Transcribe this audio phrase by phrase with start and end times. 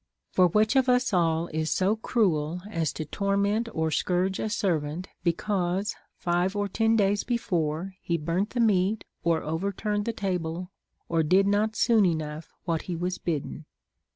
[0.31, 5.09] For which of us all is so cruel as to torment or scourge a servant
[5.23, 10.71] because, five or ten days before, he burnt the meat, or overturned the table,
[11.07, 13.65] or did not soon enough what he was bidden